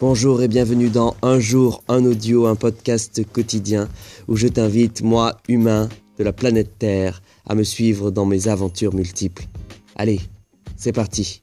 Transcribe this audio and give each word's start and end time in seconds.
Bonjour 0.00 0.42
et 0.42 0.46
bienvenue 0.46 0.90
dans 0.90 1.16
Un 1.22 1.40
jour, 1.40 1.82
un 1.88 2.04
audio, 2.04 2.46
un 2.46 2.54
podcast 2.54 3.20
quotidien 3.32 3.88
où 4.28 4.36
je 4.36 4.46
t'invite, 4.46 5.02
moi, 5.02 5.40
humain 5.48 5.88
de 6.18 6.22
la 6.22 6.32
planète 6.32 6.78
Terre, 6.78 7.20
à 7.48 7.56
me 7.56 7.64
suivre 7.64 8.12
dans 8.12 8.24
mes 8.24 8.46
aventures 8.46 8.94
multiples. 8.94 9.48
Allez, 9.96 10.20
c'est 10.76 10.92
parti. 10.92 11.42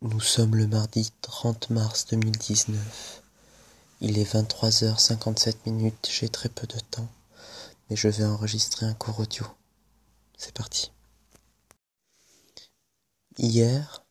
Nous 0.00 0.20
sommes 0.20 0.56
le 0.56 0.66
mardi 0.66 1.12
30 1.20 1.68
mars 1.68 2.06
2019. 2.10 3.22
Il 4.00 4.18
est 4.18 4.34
23h57 4.34 5.54
minutes, 5.66 6.08
j'ai 6.10 6.30
très 6.30 6.48
peu 6.48 6.66
de 6.66 6.80
temps, 6.90 7.08
mais 7.90 7.96
je 7.96 8.08
vais 8.08 8.24
enregistrer 8.24 8.86
un 8.86 8.94
court 8.94 9.20
audio. 9.20 9.44
C'est 10.38 10.54
parti. 10.54 10.92
Hier, 13.38 14.04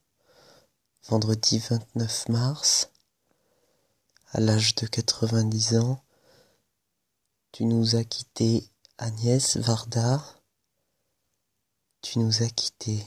vendredi 1.03 1.59
29 1.59 2.29
mars, 2.29 2.89
à 4.31 4.39
l'âge 4.39 4.73
de 4.73 4.87
90 4.87 5.77
ans, 5.77 6.03
tu 7.51 7.65
nous 7.65 7.95
as 7.95 8.03
quitté 8.03 8.67
Agnès 8.97 9.57
Varda. 9.57 10.25
Tu 12.01 12.17
nous 12.17 12.41
as 12.41 12.49
quittés. 12.49 13.05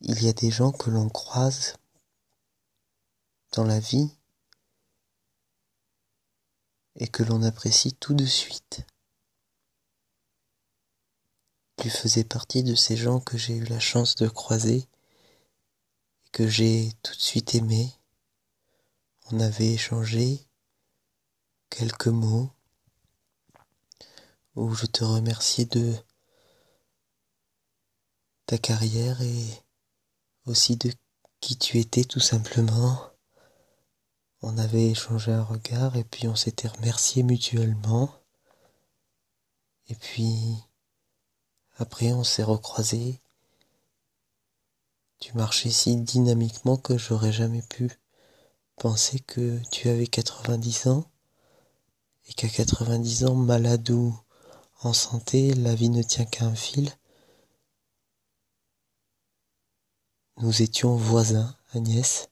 Il 0.00 0.20
y 0.20 0.28
a 0.28 0.32
des 0.32 0.50
gens 0.50 0.72
que 0.72 0.90
l'on 0.90 1.08
croise 1.08 1.76
dans 3.52 3.64
la 3.64 3.78
vie 3.78 4.10
et 6.96 7.06
que 7.06 7.22
l'on 7.22 7.44
apprécie 7.44 7.94
tout 7.94 8.14
de 8.14 8.26
suite. 8.26 8.84
Tu 11.80 11.88
faisais 11.88 12.24
partie 12.24 12.62
de 12.62 12.74
ces 12.74 12.94
gens 12.94 13.20
que 13.20 13.38
j'ai 13.38 13.56
eu 13.56 13.64
la 13.64 13.80
chance 13.80 14.14
de 14.16 14.28
croiser 14.28 14.86
et 16.26 16.30
que 16.30 16.46
j'ai 16.46 16.92
tout 17.02 17.14
de 17.14 17.20
suite 17.20 17.54
aimé. 17.54 17.90
On 19.32 19.40
avait 19.40 19.72
échangé 19.72 20.46
quelques 21.70 22.08
mots 22.08 22.50
où 24.56 24.74
je 24.74 24.84
te 24.84 25.04
remerciais 25.04 25.64
de 25.64 25.94
ta 28.44 28.58
carrière 28.58 29.22
et 29.22 29.46
aussi 30.44 30.76
de 30.76 30.92
qui 31.40 31.56
tu 31.56 31.78
étais 31.78 32.04
tout 32.04 32.20
simplement. 32.20 33.08
On 34.42 34.58
avait 34.58 34.90
échangé 34.90 35.32
un 35.32 35.44
regard 35.44 35.96
et 35.96 36.04
puis 36.04 36.28
on 36.28 36.36
s'était 36.36 36.68
remercié 36.68 37.22
mutuellement. 37.22 38.14
Et 39.88 39.94
puis 39.94 40.58
après 41.80 42.12
on 42.12 42.24
s'est 42.24 42.42
recroisés. 42.42 43.22
Tu 45.18 45.32
marchais 45.34 45.70
si 45.70 45.96
dynamiquement 45.96 46.76
que 46.76 46.98
j'aurais 46.98 47.32
jamais 47.32 47.62
pu 47.62 47.90
penser 48.76 49.18
que 49.20 49.58
tu 49.70 49.88
avais 49.88 50.06
90 50.06 50.88
ans 50.88 51.10
et 52.26 52.34
qu'à 52.34 52.48
90 52.48 53.24
ans, 53.24 53.34
malade 53.34 53.88
ou 53.90 54.14
en 54.82 54.92
santé, 54.92 55.54
la 55.54 55.74
vie 55.74 55.88
ne 55.88 56.02
tient 56.02 56.26
qu'à 56.26 56.44
un 56.44 56.54
fil. 56.54 56.92
Nous 60.36 60.62
étions 60.62 60.96
voisins, 60.96 61.56
Agnès. 61.72 62.28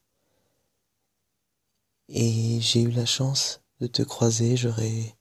Et 2.09 2.61
j'ai 2.61 2.83
eu 2.83 2.91
la 2.91 3.07
chance 3.07 3.61
de 3.81 3.87
te 3.87 4.03
croiser, 4.03 4.57
j'aurais 4.57 5.17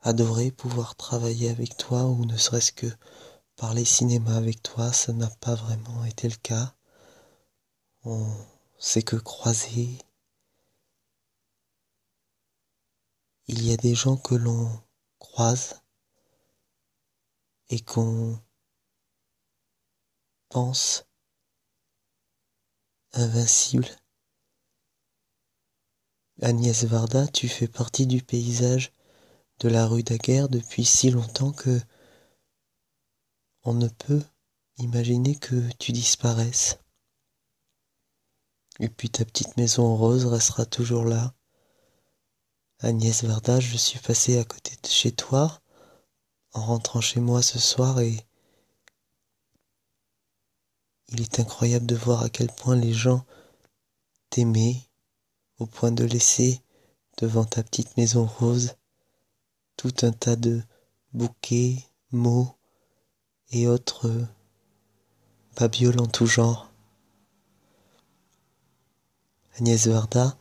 adoré 0.00 0.50
pouvoir 0.50 0.96
travailler 0.96 1.50
avec 1.50 1.76
toi 1.76 2.04
ou 2.04 2.24
ne 2.24 2.36
serait-ce 2.36 2.72
que 2.72 2.86
parler 3.56 3.84
cinéma 3.84 4.36
avec 4.36 4.62
toi, 4.62 4.92
ça 4.92 5.12
n'a 5.12 5.30
pas 5.30 5.54
vraiment 5.54 6.04
été 6.04 6.28
le 6.28 6.36
cas. 6.36 6.74
On 8.04 8.26
s'est 8.78 9.02
que 9.02 9.16
croisé. 9.16 9.98
Il 13.48 13.64
y 13.64 13.72
a 13.72 13.76
des 13.76 13.94
gens 13.94 14.16
que 14.16 14.34
l'on 14.34 14.68
croise 15.18 15.80
et 17.70 17.80
qu'on 17.80 18.38
pense 20.48 21.06
invincible. 23.12 23.88
Agnès 26.42 26.84
Varda, 26.84 27.26
tu 27.28 27.48
fais 27.48 27.68
partie 27.68 28.06
du 28.06 28.22
paysage 28.22 28.92
de 29.60 29.68
la 29.68 29.86
rue 29.86 30.02
Daguerre 30.02 30.50
depuis 30.50 30.84
si 30.84 31.10
longtemps 31.10 31.52
que 31.52 31.80
on 33.66 33.74
ne 33.74 33.88
peut 33.88 34.22
imaginer 34.78 35.36
que 35.36 35.68
tu 35.78 35.90
disparaisses. 35.92 36.78
Et 38.78 38.88
puis 38.88 39.10
ta 39.10 39.24
petite 39.24 39.56
maison 39.56 39.96
rose 39.96 40.24
restera 40.26 40.64
toujours 40.66 41.04
là. 41.04 41.34
Agnès 42.78 43.24
Varda, 43.24 43.58
je 43.58 43.76
suis 43.76 43.98
passé 43.98 44.38
à 44.38 44.44
côté 44.44 44.76
de 44.82 44.88
chez 44.88 45.10
toi 45.10 45.60
en 46.52 46.64
rentrant 46.64 47.00
chez 47.00 47.20
moi 47.20 47.42
ce 47.42 47.58
soir 47.58 48.00
et 48.00 48.16
il 51.08 51.22
est 51.22 51.40
incroyable 51.40 51.86
de 51.86 51.96
voir 51.96 52.22
à 52.22 52.28
quel 52.28 52.48
point 52.48 52.76
les 52.76 52.92
gens 52.92 53.24
t'aimaient 54.30 54.80
au 55.58 55.66
point 55.66 55.92
de 55.92 56.04
laisser 56.04 56.60
devant 57.18 57.44
ta 57.44 57.62
petite 57.62 57.96
maison 57.96 58.26
rose 58.26 58.76
tout 59.76 59.92
un 60.02 60.12
tas 60.12 60.36
de 60.36 60.62
bouquets, 61.12 61.82
mots 62.12 62.56
et 63.50 63.66
autres 63.66 64.26
babioles 65.56 66.00
en 66.00 66.06
tout 66.06 66.26
genre. 66.26 66.70
Agnès 69.58 69.86
Varda, 69.86 70.36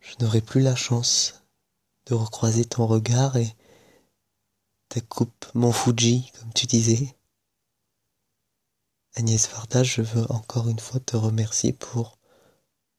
je 0.00 0.14
n'aurai 0.20 0.40
plus 0.40 0.60
la 0.60 0.76
chance 0.76 1.42
de 2.06 2.14
recroiser 2.14 2.64
ton 2.64 2.86
regard 2.86 3.36
et 3.36 3.56
ta 4.88 5.00
coupe 5.00 5.46
mon 5.54 5.72
Fuji, 5.72 6.30
comme 6.38 6.52
tu 6.52 6.66
disais. 6.66 7.16
Agnès 9.14 9.48
Varda, 9.48 9.82
je 9.82 10.02
veux 10.02 10.30
encore 10.30 10.68
une 10.68 10.78
fois 10.78 11.00
te 11.00 11.16
remercier 11.16 11.72
pour 11.72 12.18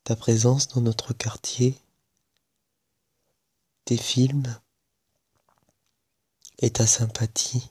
ta 0.04 0.16
présence 0.16 0.68
dans 0.70 0.82
notre 0.82 1.14
quartier, 1.14 1.78
tes 3.86 3.98
films 3.98 4.60
et 6.60 6.72
ta 6.72 6.88
sympathie. 6.88 7.71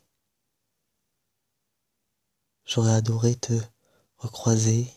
J'aurais 2.70 2.94
adoré 2.94 3.34
te 3.34 3.60
recroiser 4.18 4.88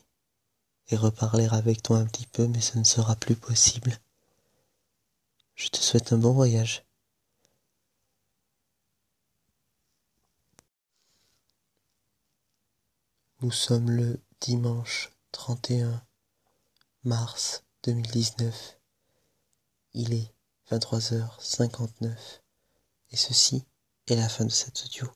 et 0.90 0.96
reparler 0.96 1.48
avec 1.48 1.82
toi 1.82 1.98
un 1.98 2.06
petit 2.06 2.28
peu, 2.28 2.48
mais 2.48 2.62
ce 2.62 2.78
ne 2.78 2.84
sera 2.84 3.16
plus 3.16 3.36
possible. 3.36 3.98
Je 5.56 5.70
te 5.70 5.78
souhaite 5.78 6.14
un 6.14 6.20
bon 6.20 6.34
voyage. 6.34 6.86
Nous 13.42 13.52
sommes 13.52 13.90
le 13.90 14.22
dimanche 14.40 15.10
31 15.32 16.06
mars 17.04 17.64
2019. 17.86 18.78
Il 19.94 20.14
est 20.14 20.32
23h59 20.70 22.14
et 23.10 23.18
ceci 23.18 23.66
est 24.06 24.16
la 24.16 24.30
fin 24.30 24.46
de 24.46 24.52
cette 24.52 24.86
audio. 24.86 25.12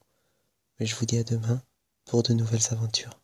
Mais 0.80 0.88
je 0.88 0.96
vous 0.96 1.06
dis 1.06 1.20
à 1.20 1.24
demain 1.24 1.62
pour 2.08 2.24
de 2.24 2.34
nouvelles 2.34 2.72
aventures. 2.72 3.20